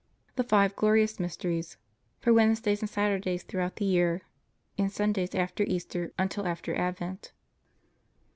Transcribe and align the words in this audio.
THE 0.35 0.43
FIVE 0.43 0.75
GLORIOUS 0.75 1.19
MYSTERIES 1.19 1.77
(For 2.21 2.33
Wednesdays 2.33 2.81
and 2.81 2.89
Saturdays 2.89 3.43
throughout 3.43 3.75
the 3.75 3.85
year, 3.85 4.21
and 4.75 4.91
Sundays 4.91 5.35
after 5.35 5.63
Easter 5.63 6.11
until 6.17 6.47
after 6.47 6.73
Advent.) 6.73 7.31